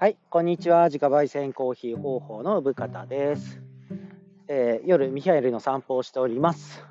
[0.00, 0.84] はい、こんにちは。
[0.84, 3.60] 自家焙煎コーヒー方法の部方です。
[4.46, 6.84] えー夜、ミハエルの散歩をしております。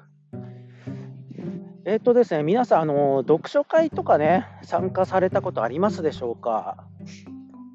[1.86, 6.84] えっ、とですね、皆さん、あの、読書会とかね、参加されたことありますでしょうか？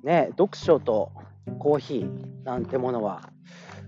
[0.05, 1.13] ね、読書と
[1.59, 3.31] コーヒーなんてものは、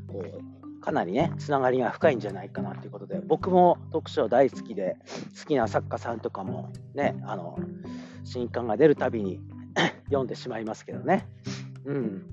[0.08, 4.96] こう、かなりね、つながりが深いんじゃないかなということで、僕も読書大好きで、
[5.38, 7.58] 好きな作家さんとかもね、あの、
[8.24, 9.40] 新刊が出るたびに
[10.06, 11.26] 読んでしまいますけどね。
[11.84, 12.26] うん。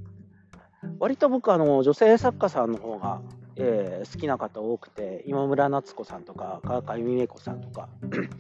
[1.00, 3.22] 割と僕、あの、女性作家さんの方が、
[3.56, 7.90] えー好きな方多くて、今村夏子さんとか、川上美恵子さんとか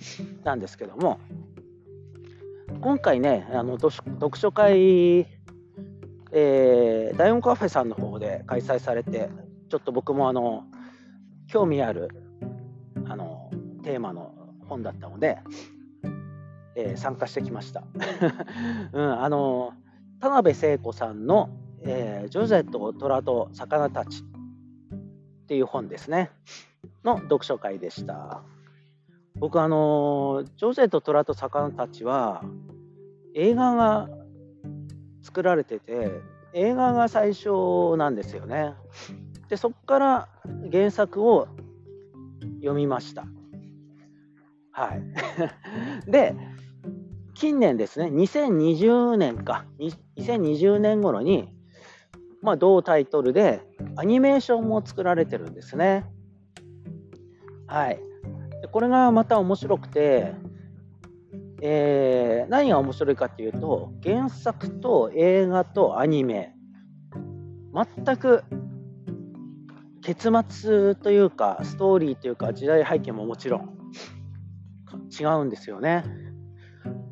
[0.43, 1.19] なんですけども、
[2.81, 5.27] 今回ね、あの読書読書会、
[6.31, 9.29] えー、カフェさんの方で開催されて、
[9.69, 10.63] ちょっと僕もあの
[11.47, 12.09] 興味ある
[13.05, 13.51] あの
[13.83, 14.33] テーマの
[14.67, 15.37] 本だったので、
[16.75, 17.83] えー参加してきました。
[18.93, 19.73] うん、あの
[20.19, 21.49] 田辺聖子さんの、
[21.81, 26.31] えージョゼと虎と魚たち」っていう本ですね
[27.03, 28.43] の読書会でした。
[29.35, 32.43] 僕あのジョゼと虎と魚たちは
[33.33, 34.09] 映画が
[35.23, 36.11] 作られてて
[36.53, 38.73] 映画が最初なんですよね。
[39.49, 40.29] でそこから
[40.71, 41.47] 原作を
[42.59, 43.25] 読みました。
[44.71, 45.03] はい。
[46.09, 46.35] で
[47.41, 51.49] 近年ですね2020年か2020年頃に、
[52.43, 53.63] まあ、同タイトルで
[53.95, 56.05] アニメーションも作られてるんですね。
[57.65, 57.99] はい。
[58.71, 60.35] これがまた面白くて、
[61.63, 66.53] えー何が面白いかっていうと原作と映画とアニメ
[67.73, 68.43] 全く
[70.03, 73.77] 結末というかストーリーというか時代背景ももちろん
[75.19, 76.30] 違うんですよね。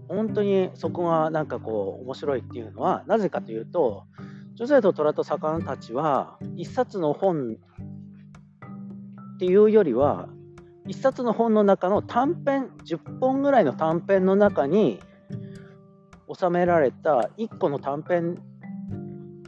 [0.09, 4.05] 本当にそこがなんかこう面白いっていうのはなぜかというと
[4.55, 7.57] 「ジョゼと虎と魚たち」は一冊の本
[9.35, 10.27] っていうよりは
[10.87, 14.99] 一冊の本の中の短編10本ぐらいの短編の中に
[16.33, 18.41] 収められた1個の短編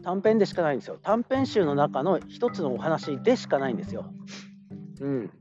[0.04, 4.14] 短編でしかないんですよ短編集の中の一つのお話でしかないんですよ。
[5.00, 5.32] うん。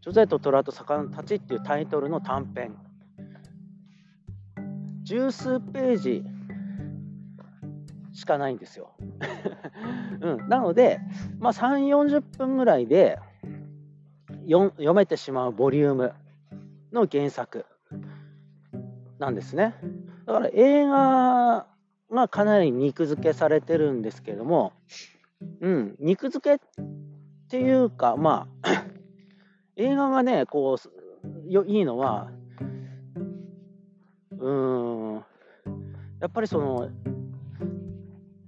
[0.00, 2.76] ジョゼと虎と魚たちっていうタイトルの短編
[5.04, 6.24] 十数ページ
[8.12, 8.92] しかないんですよ。
[10.20, 11.00] うん、なので、
[11.38, 13.18] まあ、3 4 0分ぐらいで
[14.48, 16.14] 読めてしまうボリューム
[16.92, 17.66] の原作
[19.18, 19.74] なんですね。
[20.26, 21.66] だから映画
[22.10, 24.72] がかなり肉付けされてるんですけども、
[25.60, 26.86] うん、肉付けっ
[27.48, 28.84] ていうかまあ
[29.76, 32.30] 映画がねこういいのは
[34.30, 34.93] うーん
[36.24, 36.88] やっぱりその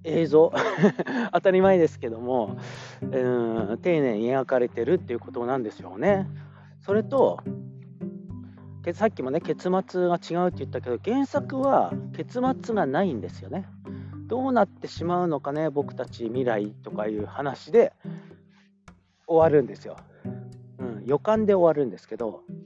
[0.02, 0.50] 映像
[1.30, 2.56] 当たり前ですけども
[3.02, 3.06] う
[3.74, 6.26] ん丁寧に描かれてるっていうことなんですよね。
[6.80, 7.38] それと
[8.82, 13.68] けさっきもね結末が違うって言ったけど原作は結末がないんですよね。
[14.26, 17.92] どうなってしまうのかね僕たち未来とかいう話で
[19.26, 19.98] 終わるんですよ。
[20.78, 22.65] うん、予感で終わるんですけどえー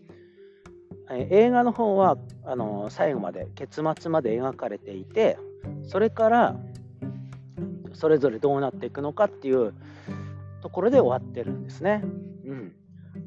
[1.16, 5.38] 映画の方はあの最後まで結末まで描かれていて
[5.82, 6.56] それから
[7.94, 9.74] それぞれどうなっていくのかっていう
[10.62, 12.02] ところで終わってるんですね。
[12.44, 12.72] うん、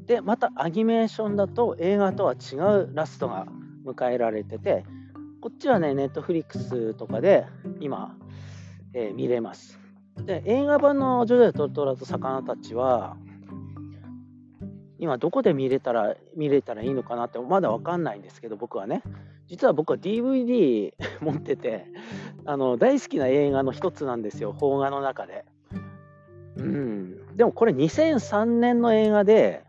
[0.06, 3.46] でまたアニメーションだと映画とは違うラストが
[3.84, 4.84] 迎えられてて
[5.40, 7.44] こっちはねネットフリックスとかで
[7.80, 8.16] 今、
[8.94, 9.78] えー見れます。
[10.16, 13.16] で映画版の「ジョゼとトラと魚たち」は
[14.98, 19.02] 今どこで見れたら見れたらいいのかなってまだ分かんないんですけど僕はね
[19.48, 21.86] 実は僕は DVD 持ってて
[22.44, 25.44] あの大好きな映画の一つなんですよ邦画の中で。
[26.56, 29.64] うん、でもこれ2003年の映画で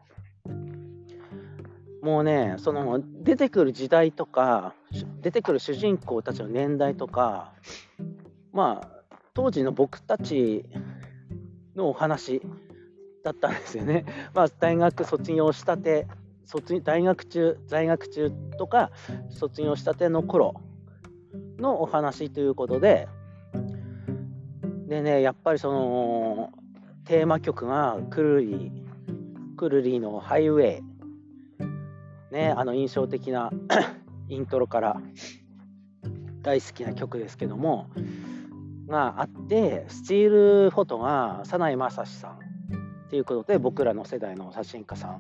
[2.04, 4.76] もうねその出てくる時代とか
[5.22, 7.54] 出てくる主人公たちの年代とか
[8.54, 8.96] まあ
[9.34, 10.66] 当時の僕たち
[11.76, 12.44] のお話
[13.26, 14.06] だったんですよね。
[14.36, 16.08] まあ、大学卒業したて
[16.46, 18.92] 卒大学中在学中とか
[19.30, 20.54] 卒業したての頃
[21.58, 23.08] のお話ということで
[24.88, 26.52] でねやっぱりその
[27.06, 28.86] テーマ曲がクルリー
[29.58, 30.84] クルリーの「ハイウェイ」
[32.32, 33.52] ねあの印象的な
[34.30, 35.02] イントロから
[36.44, 37.88] 大好きな曲ですけども
[38.88, 42.55] があってスチールフォトが早苗正史さん
[43.08, 45.16] っていうことで僕らの世代の写真家さん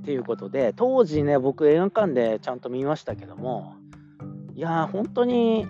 [0.00, 3.74] っていうことで当時ね僕映画館でちゃんと見ましたけども
[4.54, 5.66] いやー本当に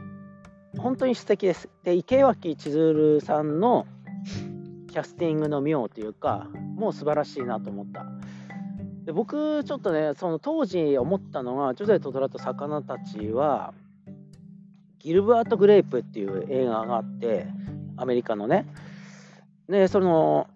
[0.79, 1.69] 本当に素敵です。
[1.85, 3.87] で、池脇千鶴さんの
[4.89, 8.05] キャスティングの妙というか、もう素晴らしいなと思った。
[9.05, 13.73] で僕、ちょっとね、その当時思ったのが、ジョゼと虎と魚たちは、
[14.99, 17.47] ギルバート・グレープっていう映画があって、
[17.97, 18.67] アメリカのね。
[19.69, 20.49] で、その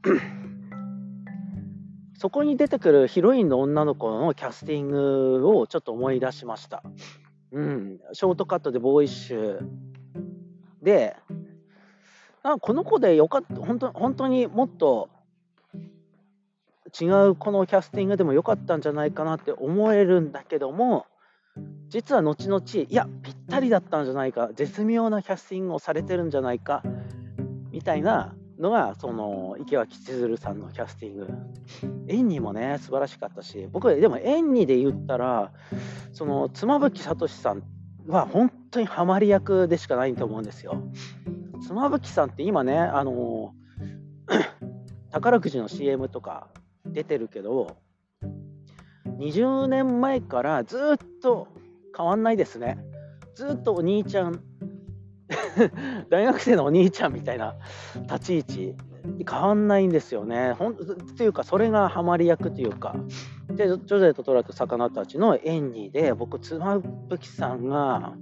[2.21, 6.83] そこに出てくるヒロインの女の子のキャスティングをちょっと思い出しました。
[7.51, 9.59] うん、ショートカットでボーイッシュ
[10.83, 11.17] で、
[12.43, 13.55] なんこの子でよかった。
[13.55, 15.09] 本当本当にもっと
[17.01, 21.07] 違うこのキャスティングでもよかったんじゃないかなって思えるんだけども
[21.89, 24.51] 実は後々いやぴったりだったんじゃないか。
[24.55, 26.83] 絶妙なキャスティングをされてるんじゃないか。
[27.73, 31.29] みたいなのがその池脇千鶴さんのキャスティング。
[32.09, 35.53] 演技もね素晴らしかったし僕でも演技で言ったら
[36.13, 37.63] その妻夫木聡さん
[38.07, 40.83] は本当にハマり役でしかないと思うんですよ。
[41.67, 43.55] 妻夫木さんって今ねあの
[45.11, 46.49] 宝くじの CM とか
[46.85, 47.77] 出てるけど
[49.19, 51.49] 20年前からずっと
[51.97, 52.79] 変わんないですね。
[53.35, 54.43] ずっとお兄ちゃん
[56.11, 57.55] 大学生のお兄ちゃんみたいな
[58.03, 58.77] 立ち位置
[59.29, 60.53] 変わんないんですよね。
[60.53, 60.77] ほんっ
[61.17, 62.97] ていうかそれがハマり役というか
[63.49, 68.15] でジョゼとトラと魚たちの演技で僕妻夫木さんが、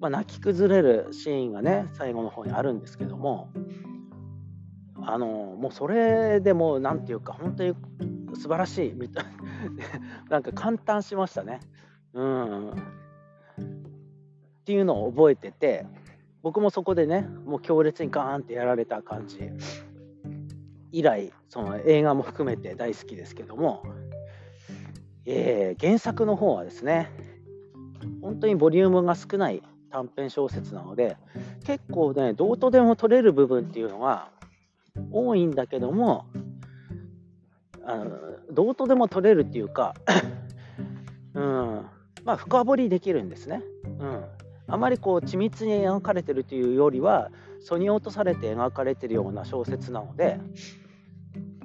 [0.00, 3.50] まあ、泣き崩れるシーンがね最後の方にあるんですけども
[5.02, 7.74] あのもうそれでもう何て言うか本当に
[8.34, 9.24] 素晴らしいみたい
[10.28, 11.60] なんか感嘆しましたね。
[12.12, 12.74] うんっ
[14.68, 15.86] ていうのを覚えてて
[16.42, 19.50] 僕もそこでねもう強烈にガーンってやられた感じ。
[20.90, 23.82] 以来その映画も含めて大好きですけども、
[25.26, 27.10] えー、原作の方はですね
[28.22, 31.16] 本当にボリュームが少ない短編小説なので
[31.64, 34.30] 結構ねどうとでも取れる部分っていうのが
[35.10, 36.26] 多いんだけども
[37.84, 38.18] あの
[38.50, 39.94] どうとでも取れるっていうか
[41.34, 41.86] うん
[42.24, 43.62] まあ深掘りできるんですね。
[43.84, 44.24] うん。
[44.68, 47.30] あまりこう緻密に描かれてるというよりは
[47.60, 50.38] そぎ落とされて描かれてるような小説なので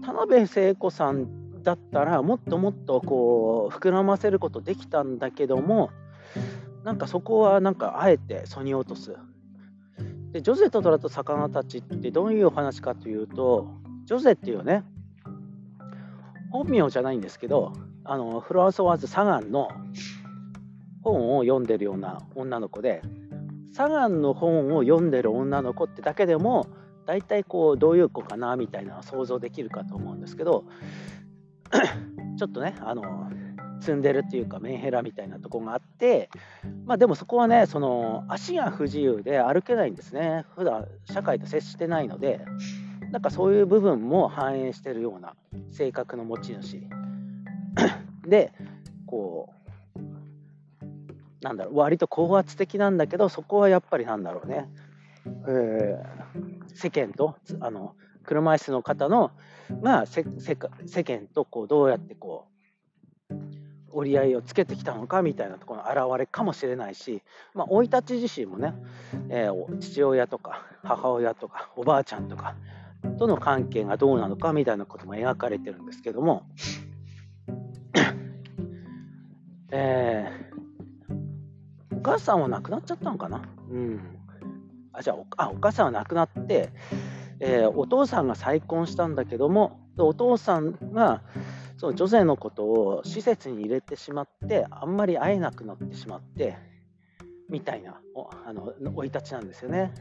[0.01, 5.91] 田辺聖子さんだったらもっともっとこう膨らませることできたんだけども
[6.83, 9.15] なんかそこはなんかあえてそぎ落とす。
[10.31, 13.69] でジョゼと虎と魚たちってどういうお話かというと
[14.05, 14.83] ジョゼっていうね
[16.51, 17.73] 本名じゃないんですけど
[18.03, 19.69] あのフランソワーズ・サガンの
[21.03, 23.01] 本を読んでるような女の子で
[23.73, 26.67] サガンの本を読んでる女の子ってだけでも
[27.05, 30.63] 大体こうどういう子かなみたいなの想像できるかと思うんですけど
[32.37, 33.29] ちょっとねあの
[33.81, 36.29] 積んでるっていうかメンヘラみたいなとこがあって
[36.85, 40.45] まあでもそこはねその足が不自由で歩けないんですね。
[40.55, 42.45] 普段社会と接してないので
[43.11, 45.35] なんかそういう部分も反映してるような
[45.71, 46.87] 性格の持ち主。
[48.25, 48.53] で
[49.05, 49.62] こう
[51.43, 54.69] なんだろう割と高圧的なんだけどそこはやっぱりなんだろうね、
[55.25, 59.31] えー、世間とあの車椅子の方の
[59.81, 60.23] が世
[61.03, 62.47] 間とこうどうやってこ
[63.29, 63.33] う
[63.91, 67.21] 折り合いをつけてきたのかみたいなところの表れかもしれないし
[67.53, 68.73] 生、い立ち自身もね、
[69.29, 72.55] えー、父親とか母親とかおばあちゃんとか
[73.19, 76.43] との関係がどうなのかみたいなことも描かれてるんですけども、
[79.71, 80.42] え
[82.03, 83.41] 母さんは亡くなっちゃったのかな？
[83.71, 83.99] うん。
[84.91, 86.69] あ、じゃあ、あお母さんは亡くなって、
[87.39, 91.23] えー、お父さんが再婚したんだけども、お父さんが、
[91.77, 96.57] その女性のことを施設に入れてしまって、あんまり会えなくなってしまって、
[97.49, 97.99] みたいな
[98.45, 99.91] あの生い立ちなんですよね。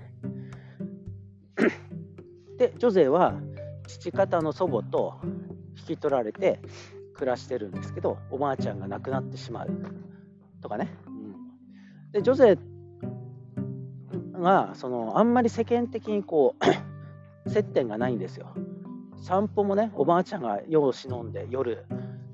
[2.58, 3.34] で、ジョゼは
[3.86, 5.20] 父方の祖母と
[5.78, 6.60] 引き取られて
[7.14, 9.70] 暮らしてるんですけど、おばあちゃんが亡くなってしまう
[10.60, 10.94] とかね。
[12.12, 12.58] で女性
[14.34, 16.56] がそのあんまり世間的にこ
[17.46, 18.54] う 接点がないんですよ。
[19.16, 21.84] 散歩もねおばあちゃんが夜を忍んで夜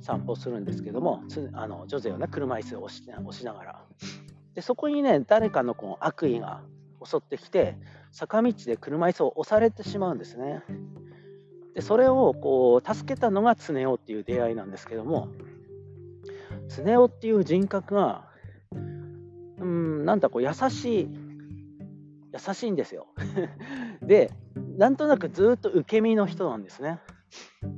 [0.01, 3.85] 散歩するんですけどもあの女性をね車椅子を押し押しながら
[4.55, 6.63] でそこにね誰かのこの悪意が
[7.05, 7.77] 襲ってきて
[8.11, 10.63] 坂道で車椅子を押されてしまうんですね。
[11.75, 15.29] でそれをこう助けたのが常雄っていう出会いなんですけども
[16.69, 18.28] 常雄っていう人格が
[19.61, 21.09] うん、なんだこう優しい、
[22.33, 23.07] 優しいんですよ。
[24.03, 24.31] で、
[24.77, 27.01] なんとなくずっと受け身の人なんですね。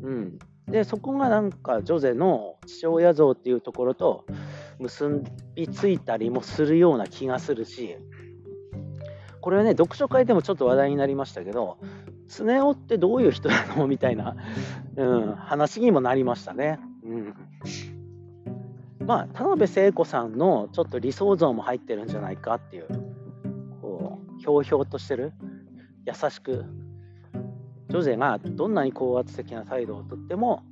[0.02, 4.24] うん、で、そこがなんかジョゼの父親像っていうところと
[4.78, 5.22] 結
[5.54, 7.96] びついたりもするような気がするし、
[9.40, 11.78] これはね、読書会でもちょっと話題になりましたけど、
[12.28, 13.86] 常雄ってどういう人なの？
[13.86, 14.36] みたいな、
[14.96, 16.78] うん、話にもなりましたね。
[17.04, 17.34] うん
[19.10, 22.86] まあ、田辺聖子さんのちょっと理想像も入ってるんじゃないかっていう、
[23.82, 25.32] こう、ひょうひょうとしてる、
[26.06, 26.64] 優しく、
[27.88, 30.62] ジョゼがどんなに高圧的な態度をとっても、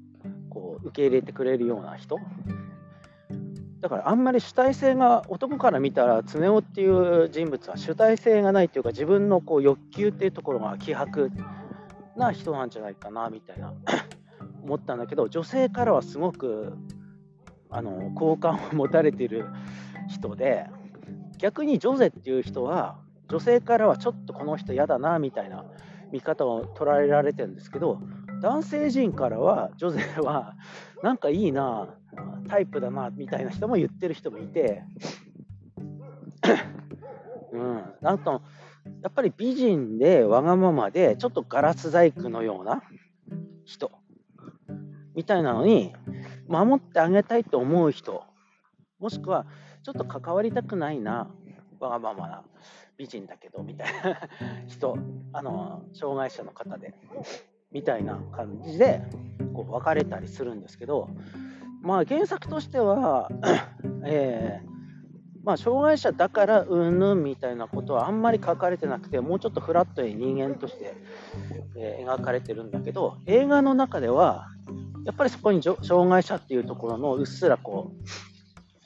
[0.50, 2.20] こう、受け入れてくれるような人。
[3.80, 11.30] だからあんまり主体性が男から見たら常雄っていう人物は主体性がないっていうか自分のこう欲求っていうところが希薄
[12.16, 13.72] な人なんじゃないかなみたいな
[14.64, 16.76] 思ったんだけど女性からはすごく
[17.70, 19.46] あの好感を持たれてる
[20.08, 20.66] 人で
[21.38, 22.98] 逆にジョゼっていう人は
[23.28, 25.64] 女性からはちょっとこの人嫌だなみたいな
[26.10, 28.00] 見方を捉えられてるんですけど
[28.40, 30.54] 男性陣からはジョゼは
[31.02, 31.88] なんかいいな
[32.48, 34.82] タイプだなみたいな人も言ってる人もいて、
[37.52, 38.42] うん、なんと
[39.02, 42.82] やっぱり美人でわがままでちょっとガラス細工のような
[43.64, 43.92] 人
[45.14, 45.92] みたいなのに
[46.48, 48.24] 守ってあげたいと思う人
[48.98, 49.46] もしくは
[49.82, 51.28] ちょっと関わりたくないな
[51.78, 52.42] わがままな
[52.96, 54.18] 美人だけどみたいな
[54.66, 54.98] 人
[55.32, 56.94] あの障害者の方で
[57.70, 59.02] みたいな感じで
[59.54, 61.08] こう分かれたりするんですけど
[61.80, 63.30] まあ原作としては
[64.04, 64.78] えー
[65.48, 70.94] まあ、障害者だからうんぬんみたいなことはあんまり書かれてなくてもうちょっとフラットに人間として、
[71.74, 74.48] え、描かれてるんだけど映画の中では
[75.08, 77.92] やっぱりそこに障害者っていうところのうっすらこ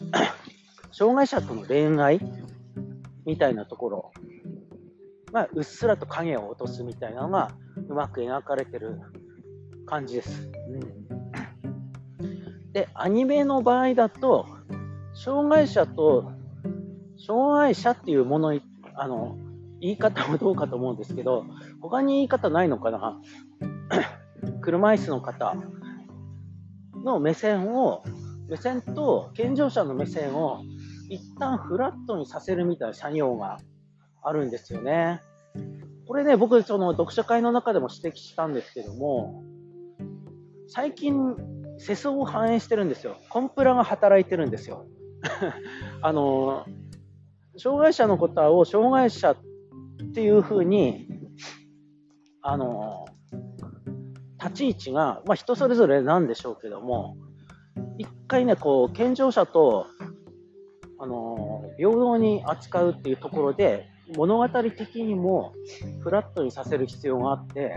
[0.00, 0.06] う
[0.94, 2.20] 障害者との恋愛
[3.26, 4.12] みたいなところ
[5.32, 7.50] がうっすらと影を落とすみたいなのが
[7.88, 9.00] うまく描かれてる
[9.84, 10.48] 感じです。
[12.20, 14.46] うん、でアニメの場合だと
[15.14, 16.30] 障害者と
[17.18, 18.60] 障害者っていうもの
[18.94, 19.36] あの
[19.80, 21.46] 言い方もどうかと思うんですけど
[21.80, 23.20] 他に言い方ないのかな？
[24.62, 25.56] 車椅子の方
[27.02, 28.04] の目線を
[28.48, 30.62] 目線と健常者の目線を
[31.08, 33.58] 一旦フラットにさせるみたいな作業が
[34.22, 35.20] あるんですよね。
[36.06, 39.42] これね、僕、その読書会の中でも指摘したんですけども、
[40.68, 41.36] 最近、
[41.78, 43.16] 世相を反映してるんですよ。
[43.30, 44.86] コンプラが働いてるんですよ。
[46.02, 46.66] あの
[47.56, 49.36] 障害者の方を障害者っ
[50.14, 51.08] ていうふうに
[52.42, 53.01] あの
[54.52, 57.16] 立ち位置が、まあ、人それぞれなんでしょうけども
[57.98, 59.86] 一回ねこう健常者と
[60.98, 65.54] あの平等に扱うっていうところで物語的にも
[66.00, 67.76] フラットにさせる必要があって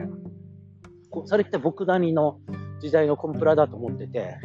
[1.26, 2.40] それって僕なりの
[2.82, 4.36] 時代のコンプラだと思ってて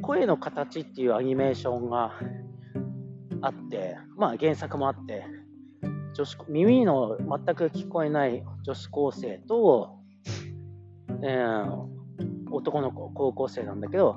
[0.00, 2.12] 声の形っていうアニメーションが
[3.42, 5.24] あって、まあ、原作もあって
[6.14, 9.97] 女子耳の全く聞こえない女子高生と、
[11.22, 11.86] えー、
[12.50, 14.16] 男の子高校生なんだけど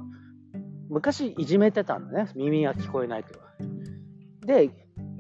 [0.90, 2.32] 昔いじめてたんだね。
[2.36, 3.40] 耳が聞こえないと。
[4.46, 4.70] で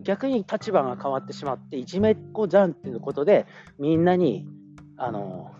[0.04, 3.46] 逆に立場が変わってしまっていじめっ子じゃんっていうことで
[3.80, 4.48] みんなに
[4.98, 5.52] あの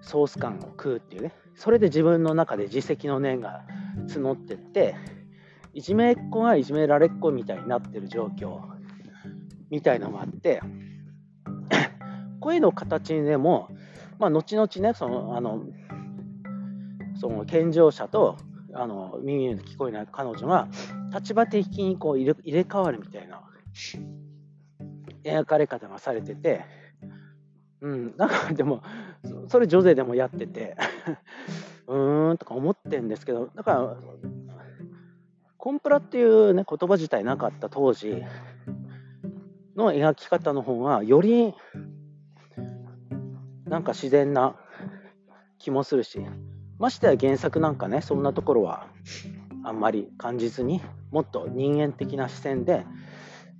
[0.00, 1.32] ソース感を食うっていうね。
[1.54, 3.64] それで自分の中で自責の念が
[4.06, 4.94] 募ってって
[5.74, 8.60] いじめっ子がいじめられっ子みたいになってる状況
[9.70, 10.60] みたいのもあって
[12.40, 13.68] 声の形にでも、
[14.18, 15.62] まあ、後々ねそのあの
[17.20, 18.36] その健常者と
[18.74, 20.68] あの耳の聞こえない彼女が
[21.12, 23.42] 立場的にこう入れ入れ替わるみたいな
[25.24, 26.64] 描かれ方がされてて、
[27.80, 28.82] うん、なんか でも
[29.48, 30.76] それ女性でもやってて
[31.86, 33.96] うーんとか思ってるんですけどだから
[35.56, 38.22] コンプラっていうね言葉自体なかった当時
[39.76, 41.54] の描き方の方がより
[43.68, 44.56] なんか自然な
[45.58, 46.20] 気もするし。
[46.78, 48.86] ましてや原作なんかねそんなところは
[49.64, 52.86] あんまり感じずにもっと人間的な視線で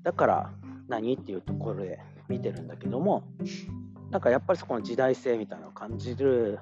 [0.03, 0.51] だから
[0.89, 1.99] 何っていうところで
[2.29, 3.25] 見てるんだけども
[4.11, 6.61] なんかやっぱりそこの時代性みたいなのを感じる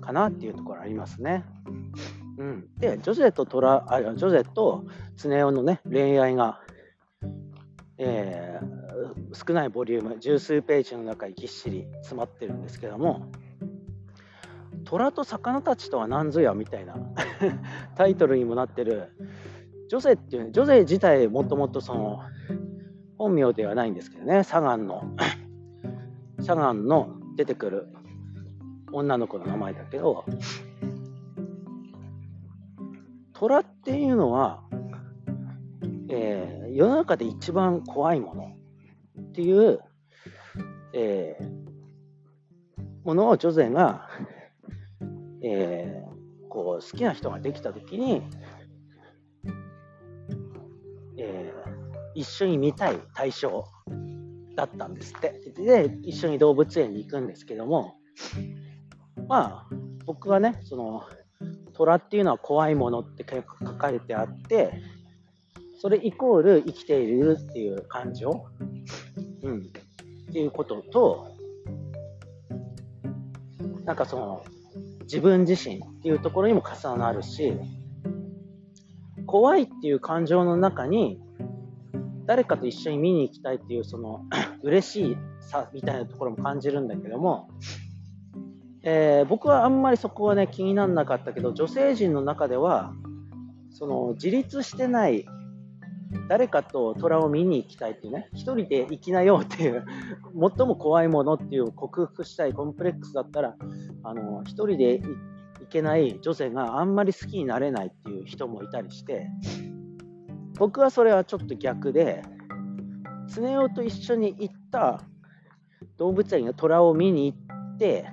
[0.00, 1.44] かなっていうところありますね。
[2.38, 6.60] うん、でジョゼとトラあジョゼとスネ夫のね恋愛が、
[7.98, 8.79] えー、
[9.32, 13.30] 少ないボリューム十数ページの中にぎっしり詰まってるんですけども
[14.84, 16.96] 虎と魚たちとは何ぞやみたいな
[17.96, 19.12] タイトルにもなってる。
[19.88, 22.20] ジョゼっていう、ね、ジョゼ自体もともとその
[23.18, 24.44] 本名ではないんですけどね。
[24.44, 25.16] サガンの
[26.40, 27.88] サガンの出てくる
[28.92, 30.24] 女の子の名前だけど
[33.32, 34.62] 虎っていうのは、
[36.08, 38.59] えー、世の中で一番怖いもの。
[39.30, 39.78] っていう、
[40.92, 41.44] えー、
[43.04, 44.08] ものをジョゼが、
[45.42, 48.22] えー、こう好きな人ができた時に、
[51.16, 51.70] えー、
[52.14, 53.64] 一緒に見たい対象
[54.56, 55.40] だったんですって。
[55.56, 57.94] で、一緒に動物園に行くんですけども、
[59.28, 59.74] まあ、
[60.06, 61.04] 僕はね、その、
[61.72, 64.72] 虎っていうのは怖いものって書かれてあって、
[65.80, 68.44] それイコール生きているっていう感情、
[69.42, 71.28] うん、っていうことと、
[73.84, 74.44] なんかその、
[75.02, 77.54] 自分自身っていうところにも重なるし、
[79.26, 81.20] 怖いっていう感情の中に、
[82.26, 84.24] 誰かと一緒に見に行きたいっていう、その、
[84.62, 87.48] 嬉しいさみたいなところも感じるんだけども、
[88.82, 92.94] えー、僕はあんまりそこはね気にならなかったけど女性陣の中では
[93.70, 95.26] その自立してない
[96.28, 99.84] 誰かと虎を見に行きたいっていうね一人で行きなよっていう
[100.58, 103.54] 最も怖いものっていう克服したいコンプレックスだったら
[104.02, 109.28] あの一人で行けない女性があんまり好きになれないっていう人もいたりして
[110.58, 112.22] 僕はそれはちょっと逆で
[113.28, 115.02] スネ夫と一緒に行った
[115.96, 117.34] 動物園が虎を見に行
[117.74, 118.06] って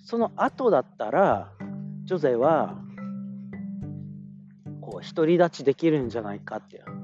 [0.00, 1.52] その後だったら
[2.04, 2.76] ジョゼは
[4.80, 7.03] こう独り立ちできるんじゃないかっていう。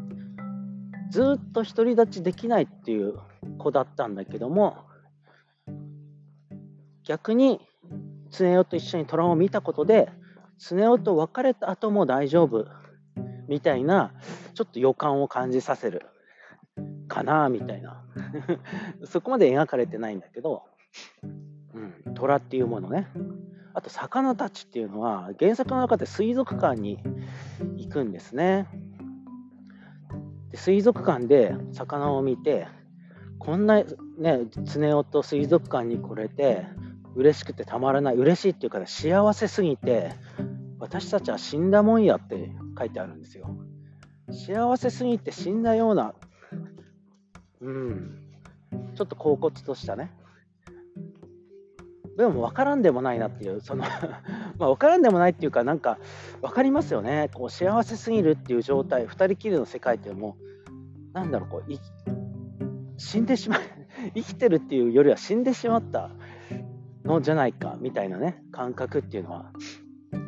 [1.11, 3.19] ずっと独り立ちできないっていう
[3.59, 4.79] 子だったんだけども
[7.05, 7.61] 逆に
[8.31, 10.11] スネ夫と一緒に虎を見たことで
[10.59, 12.67] スネ夫と別れた後も大丈夫
[13.49, 14.13] みたいな
[14.55, 16.07] ちょっと予感を感じさせる
[17.09, 18.05] かなみたいな
[19.05, 20.63] そこまで描かれてないんだけど
[21.75, 23.09] うん、虎っていうものね。
[23.75, 26.99] あと、魚たちっていうのは、原作の中で水族館に
[27.77, 28.67] 行くんですね。
[30.51, 32.67] で水族館で魚を見て、
[33.39, 33.83] こんな
[34.19, 36.67] ね、常夫と水族館に来れて、
[37.15, 40.13] 嬉しくてたまらない、嬉しいっていうか、ね幸せすぎて、
[40.79, 43.57] 私たちは死んだもんやって書いてあるんですよ。
[44.31, 46.15] 幸せすぎて死んだような、
[47.61, 48.19] うん、
[48.95, 50.13] ちょっと恍惚としたね、
[52.17, 53.85] でも分からんでもないなっていう、その
[54.59, 55.99] まあ分からんでもないっていうか、なんか
[56.43, 60.37] 分かりますよね、こう幸せすぎるっていう状態、2人きりの世界っていうのも、
[61.13, 63.61] なんだろう、こう死んでしまう、
[64.15, 66.11] 生きてるっていうよりは死んでしまった
[67.05, 69.53] のじゃないかみたいなね、感覚っていうのは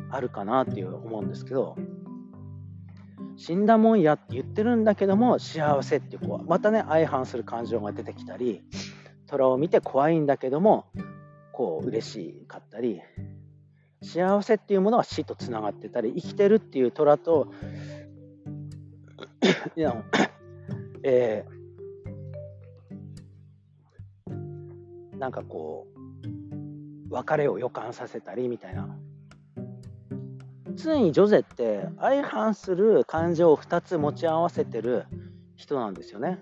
[0.09, 1.75] あるかなっていう思うんですけど、
[3.35, 8.63] 死んだもんやって言ってるんだけども、幸せっていうこう、またね、相反する感情が出てきたり、
[9.27, 10.85] 虎を見て怖いんだけども、
[11.53, 13.01] こう嬉しかったり
[14.01, 17.53] 幸せっていうものは死とつながってたり生きてるっていう虎と
[21.03, 25.87] えー、なんかこ
[27.09, 28.97] う別れを予感させたりみたいな。
[30.75, 35.05] 常にジョゼって相反する感情を2つ持ち合わせてる
[35.55, 36.39] 人なんですよね。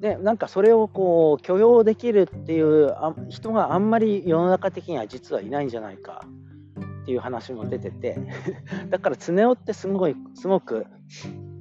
[0.00, 2.94] でなんかそれをこう許容できるっていう
[3.28, 6.24] 人があんまり世の中的には実はいないんじゃないか。
[7.10, 8.16] ていう話も出てて
[8.88, 10.86] だから常夫ってすごいすごく、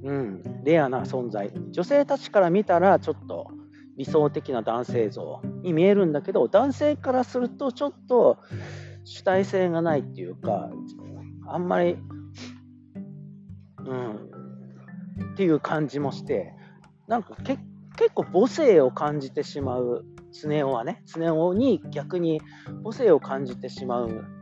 [0.04, 1.52] うん、レアな存在。
[1.72, 3.50] 女性たちから見たらちょっと
[3.98, 8.38] 理想的な男性像に見えるんだけど男性からするとちょっと
[9.06, 10.70] 主体性がないっていうか
[11.48, 11.98] あんまり、
[13.86, 14.16] うん、
[15.34, 16.54] っていう感じもして
[17.08, 17.60] なんか結
[17.98, 22.40] 結構母性を感じてしまう常夫はね常夫に逆に
[22.84, 24.39] 母性を感じてしまう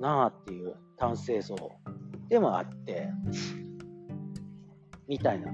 [0.00, 1.56] なあっていう男性像
[2.28, 3.08] でもあって
[5.06, 5.52] みたいな。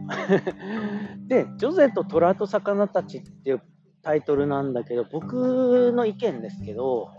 [1.26, 3.62] で「ジョゼと虎と魚たち」っていう
[4.02, 7.10] タイトルなんだけど僕の意見ですけど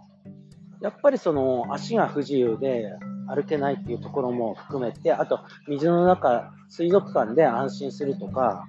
[0.82, 8.66] やっぱりその足が不自由で歩けないっていうところも含めてあと水の中水族館で安心するとか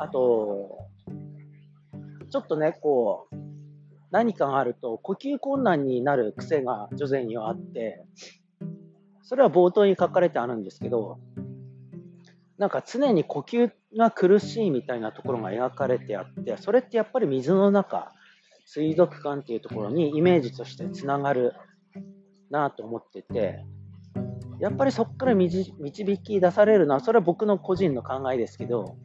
[0.00, 0.78] あと、
[2.30, 3.36] ちょっとね、こう、
[4.10, 8.04] 何かがあると呼吸困難になる癖が女性にはあって、
[9.22, 11.18] それは冒頭に書かれてあるんですけど、
[12.56, 18.12] なんか常に呼吸が苦しいみたいなところが描かれてあって、それってやっぱり水の中、
[18.64, 21.54] 水族館っていうところにイメージとしてつながる
[22.50, 23.64] なと思ってて、
[24.60, 25.72] やっぱりそこから導
[26.18, 28.96] き出されるのは、それは僕の個人の考えですけど、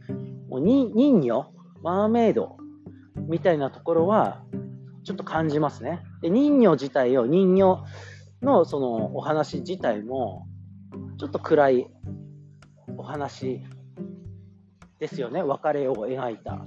[0.50, 1.52] もう人魚、
[1.84, 2.58] マーメイド
[3.28, 4.44] みたいなところは
[5.04, 6.04] ちょっと感じますね。
[6.22, 7.84] で人魚自体を人魚
[8.42, 10.48] のそのお話自体も
[11.18, 11.88] ちょっと暗い
[12.98, 13.62] お話
[15.00, 16.66] ですよね、別れを描いた。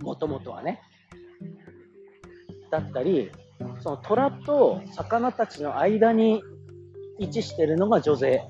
[0.00, 0.80] もともとはね。
[2.70, 3.30] だったり、
[3.80, 6.42] その虎と魚たちの間に
[7.18, 8.42] 位置してるのが女性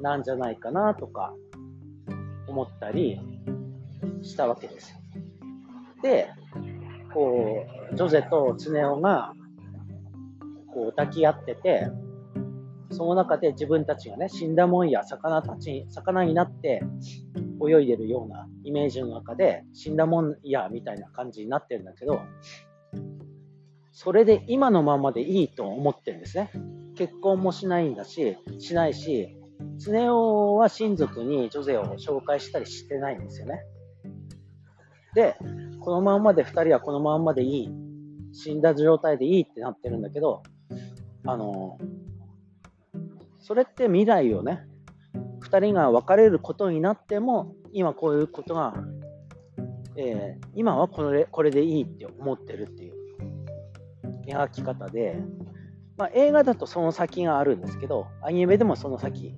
[0.00, 1.34] なんじゃないかなとか
[2.48, 3.20] 思ったり
[4.22, 4.96] したわけですよ。
[6.02, 6.30] で、
[7.12, 9.32] こう、ジョゼとツネオが
[10.72, 11.88] こう抱き合ってて、
[12.90, 16.82] その中で自分たちがね、死んだもんや魚たち、魚になって
[17.66, 22.20] 泳いでるようなイメージの中で、死んだもんやみたいな感じになってるんだけど、
[23.92, 26.50] それで今のままでいいと思ってるんですね。
[26.96, 29.36] 結婚もしないんだし、しないし、
[29.78, 33.62] スネ夫は親族に女性を紹介したりしてないんですよね。
[35.14, 35.36] で、
[35.80, 37.70] このまんまで2人はこのまんまでいい。
[38.32, 40.42] 死んだ状態でいいってなってるんだけど、
[41.26, 41.78] あの、
[43.40, 44.66] それって未来をね、
[45.42, 48.74] 2人が別れることになっても、今こういうことが、
[49.96, 52.94] えー、今はこれこれでいいって思ってるっていう
[54.26, 55.20] 描き方で、
[55.96, 59.34] まあ、映画だとその先があるんですけど、アニメでもその先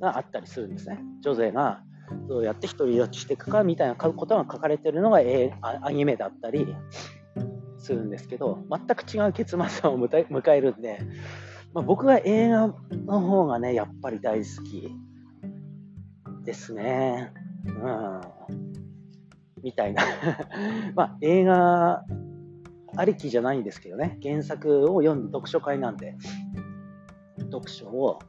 [0.00, 1.00] があったりするんですね。
[1.20, 1.82] 女性が
[2.30, 5.18] どうやって独り立ちしていくかみたいなことが書かれてるのが
[5.82, 6.64] アニメだったり
[7.76, 11.00] するんですけど、全く違う結末を迎えるんで、
[11.74, 12.72] まあ、僕は映画
[13.04, 14.94] の方がね、やっぱり大好き
[16.44, 17.32] ですね。
[17.66, 18.20] うん。
[19.64, 20.04] みたいな
[20.94, 22.04] まあ、映画
[22.96, 26.16] ありきじゃないんですけどね、原作を読んで読書会なんで、
[27.50, 28.20] 読書を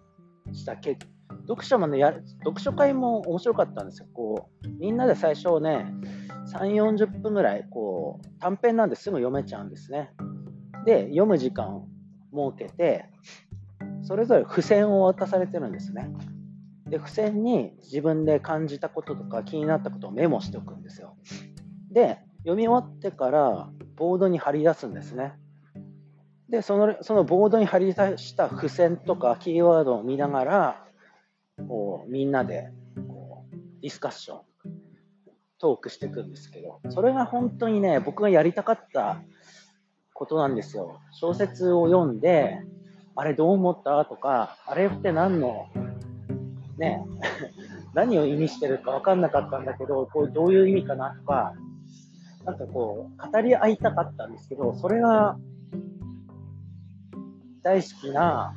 [0.54, 1.06] した結
[1.52, 2.14] 読書もねや、
[2.46, 4.08] 読書会も面白かったんですよ。
[4.14, 5.86] こうみんなで最初ね、
[6.54, 10.12] 3、40分ぐらいこう短編なんですぐ読めちゃうんですね。
[10.86, 11.88] で、読む時間を
[12.56, 13.06] 設けて、
[14.04, 16.10] それぞれ付箋を渡されてるんですね。
[16.90, 21.18] で、付箋に自分で感じたこととか気になったことをメモしておくんですよ。
[21.92, 25.34] で、読み終わってからボードに貼り出すんですね。
[26.50, 30.86] で、そのそのボードに貼り出した付箋とかキーワードを見ながら、
[31.68, 32.70] こうみんなで
[33.08, 34.42] こうディスカッション、
[35.60, 39.22] トークしていくんですけど、それが本当にね、僕がやりたかった
[40.14, 41.00] ことなんですよ。
[41.12, 42.60] 小説を読んで、
[43.16, 45.68] あれどう思ったとか、あれって何の、
[46.78, 47.06] ね、
[47.94, 51.54] 何を意味してるか分かんなかったんだけど、こうどういう意味かなとか、
[52.46, 55.38] なんかこう、語り合いたかったんですけど、それが
[57.64, 58.56] 大好きな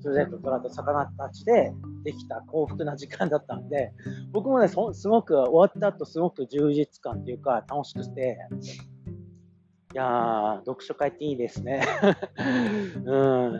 [0.00, 1.72] スゼとトラと魚たちで
[2.04, 3.92] できた幸福な時間だったんで、
[4.32, 8.38] 僕もね、すごく終わった後すごく充実感っていうか楽しくて、
[9.92, 11.82] いやー、読書会っていいですね。
[13.04, 13.52] うん。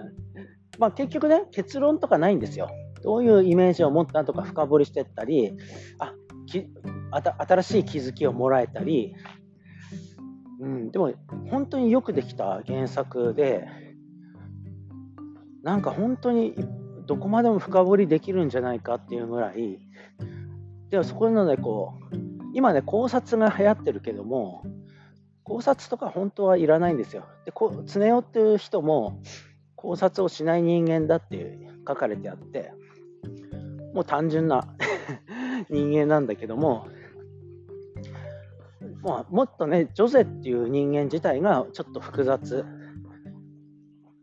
[0.78, 2.68] まあ結局ね、結論とかないんですよ。
[3.02, 5.52] どういうイメージを持ったとか深掘りしてったり、
[5.98, 6.14] あ
[6.46, 6.66] き
[7.10, 9.14] あた新しい気づきをもらえたり、
[10.60, 11.12] うん、でも
[11.50, 13.66] 本当によくできた原作で、
[15.62, 16.54] なんか本当に
[17.06, 19.78] どこまでも深掘りできるんじゃないかっていうぐらい、
[20.90, 22.16] でもそこなのでこう、
[22.54, 24.64] 今ね、考察が流行ってるけども、
[25.44, 27.26] 考察とか本当はいらないんですよ。
[27.44, 29.20] で、こ常夫っていう人も
[29.74, 32.72] 考察をしない人間だっていう書かれてあって、
[33.94, 34.68] もう単純な
[35.68, 36.86] 人間なんだけども、
[39.02, 42.64] もうもっとね、ジョゼっていう人間自体がちょっと複雑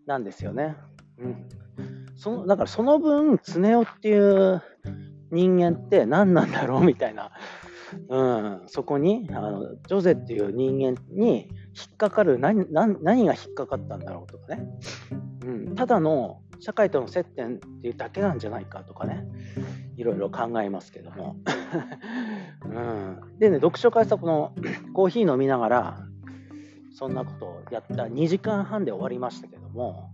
[0.06, 0.78] なんですよね。
[1.19, 1.47] うん、
[2.15, 4.62] そのだからその分、常夫っていう
[5.32, 7.32] 人間って何なんだろうみたいな、
[8.10, 14.65] うん、そこにあのジョゼっていう人間に引っかかる何何何が引っかかったんだろうとかね、
[15.45, 19.25] うん、ただの社会との接点っていうだけなんじゃないかとかね。
[19.97, 21.38] いろいろ考えますけども、
[22.63, 24.53] うん、でね読書会さこの
[24.93, 26.08] コーヒー飲みながら
[26.93, 30.12] そんなことをやった2時間半で終わりましたけども。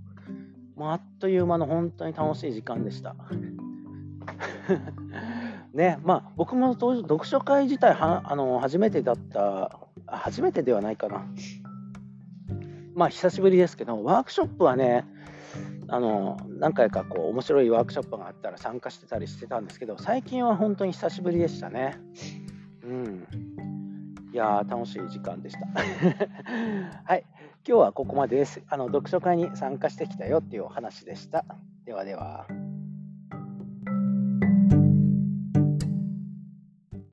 [0.75, 3.15] もうあっという間の本当に楽しい時間でした。
[5.73, 11.25] ね、まあ僕も読書会自体はあの初めてだった初めてではないかな。
[12.95, 15.05] まあ久しぶりですけど、ワークショップはね、
[15.87, 21.99] あの何回かこう面白いワークショップがあったら参加してたりしてたんですけど、最近は本当に久しぶりでしたね。
[22.83, 23.27] うん。
[24.33, 25.67] いやー、楽しい時間でした。
[27.05, 27.25] はい。
[27.65, 28.61] 今日はここまでです。
[28.67, 31.45] あの読書会に参加してきたよっていうお話でした。
[31.85, 32.45] ではでは。